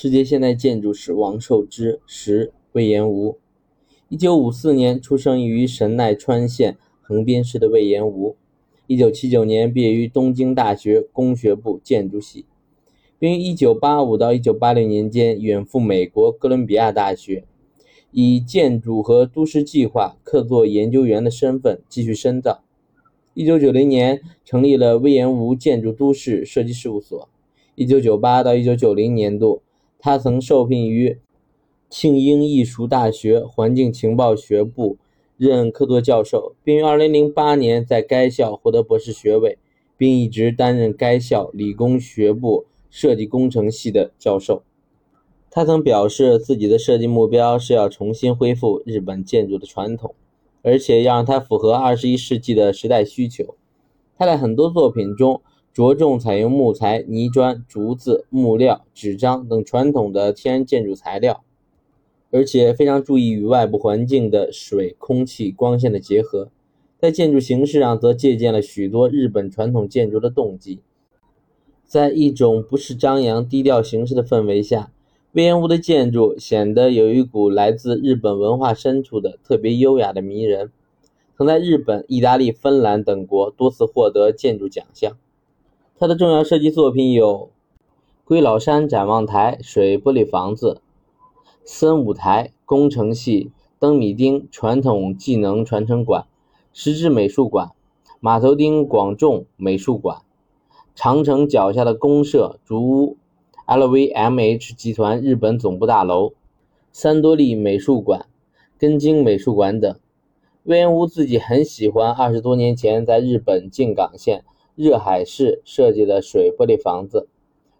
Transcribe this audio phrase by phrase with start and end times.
[0.00, 3.36] 世界现代建筑史王受之十魏延吴，
[4.08, 8.36] 一九五四年出生于神奈川县横滨市的魏延吴，
[8.86, 12.44] 一九七九年毕业于东京大学工学部建筑系，
[13.18, 17.42] 并于一九八五到一九八六年间远赴美国哥伦比亚大学，
[18.12, 22.62] 以建筑和都市计划客座研究员的身份继续深造。
[23.34, 27.28] 一九九零年成立了魏延吴建筑都市设计事务所。
[27.74, 29.62] 一九九八到一九九零年度，
[30.00, 31.18] 他曾受聘于
[31.90, 34.96] 庆应艺术大学环境情报学部
[35.36, 39.58] 任客座教授，并于二零零八年在该校获得博士学位，
[39.96, 44.62] 并一直担任该校理工学部设计工程系的教授。
[45.50, 50.14] 他曾表示，自己的设计目标是要重新恢复日本建筑的传统，
[50.62, 53.56] 而且要让它符合二十一世纪的时代需求。
[54.16, 55.42] 他在很多作品中。
[55.78, 61.44] 着重采用木材、泥砖、竹子、木料、纸张等传统的天然建筑材料，
[62.32, 66.50] 而且非常注意与外部环境的水、空气、光线的结合。
[66.98, 70.80] 在建筑形式上，则借鉴了许多日本传统建筑的动机。
[71.86, 74.90] 在一种不是张扬、低调形式的氛围下，
[75.30, 80.72] 魏延屋的建筑显得有一股来自日本文化深处的特别优雅的迷人。
[81.36, 85.16] 曾在日本、意大利、芬兰等国多次获得建筑奖项。
[86.00, 87.50] 他的重要设计作品有
[88.24, 90.80] 龟老山展望台水玻璃房子、
[91.64, 96.26] 森舞台工程系灯米町传统技能传承馆、
[96.72, 97.72] 石质美术馆、
[98.20, 100.18] 马头町广重美术馆、
[100.94, 103.16] 长城脚下的公社竹屋、
[103.66, 106.32] LVMH 集团日本总部大楼、
[106.92, 108.26] 三多利美术馆、
[108.78, 109.98] 根津美术馆等。
[110.62, 114.44] 魏延吾自己很喜欢二十多年前在日本静冈县。
[114.78, 117.26] 热海市设计的水玻璃房子，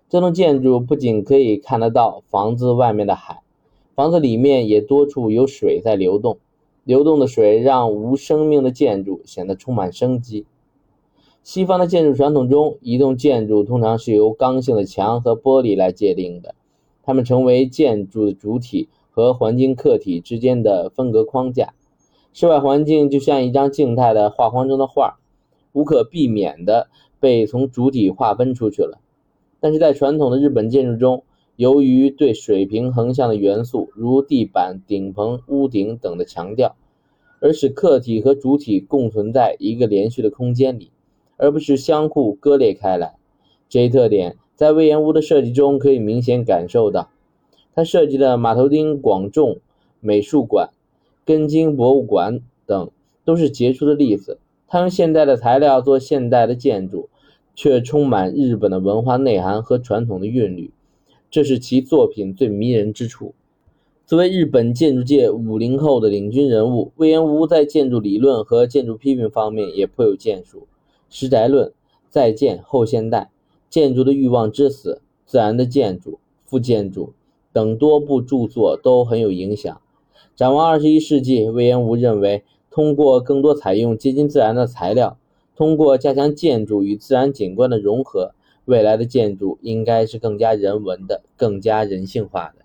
[0.08, 3.40] 这栋建筑不仅可以看得到房子外面的海，
[3.94, 6.38] 房子里面也多处有水在流动。
[6.82, 10.44] 流动的水让无生命的建筑显得充满生机。
[11.44, 16.56] 西方的建筑传统中，一栋建筑通常是由刚性的墙和玻璃来界定的，
[17.04, 21.74] 它们成为建筑的主体和环境客体之间的分隔框架。
[22.32, 25.20] 室外环境就像一张静态的画框中的画。
[25.72, 26.88] 无可避免地
[27.20, 28.98] 被从主体划分出去了，
[29.60, 31.24] 但是在传统的日本建筑中，
[31.56, 36.76] 由于对水平横向的元素，如地板、顶棚、屋顶等的强调，
[37.40, 40.90] 而使客体和主体共存在一个连续的空间里，
[41.36, 43.16] 而不是相互割裂开来。
[43.68, 47.10] 这一特点在魏延屋的设计中可以明显感受到。
[47.74, 49.58] 他设计的马头町广众
[50.00, 50.70] 美术馆、
[51.24, 52.90] 根津博物馆等
[53.24, 54.38] 都是杰出的例子。
[54.70, 57.08] 他用现代的材料做现代的建筑，
[57.54, 60.70] 却充满日本的文化内涵和传统的韵律，
[61.30, 63.34] 这是其作品最迷人之处。
[64.04, 70.60] 作为日本建筑界五零后的领军人物，魏延吾在建筑理论和建筑批评方面也颇有建树，
[71.08, 71.68] 《石宅论》
[72.10, 73.18] 《再见后现代》
[73.70, 74.92] 《建筑的欲望之死》
[75.24, 76.10] 《自然的建筑》
[76.44, 77.06] 《复建筑》
[77.54, 79.80] 等多部著作都很有影响。
[80.36, 82.44] 展望二十一世纪，魏延吾认为。
[82.78, 85.18] 通过更多采用接近自然的材料，
[85.56, 88.34] 通过加强建筑与自然景观的融合，
[88.66, 92.64] 未来的建筑应该是更加人文的、更加人性化的。